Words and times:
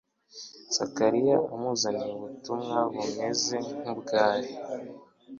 Zakariya 0.75 1.35
amuzaniye 1.55 2.11
ubutumwa 2.17 2.77
bumeze 2.93 3.55
nkubwari 3.79 4.49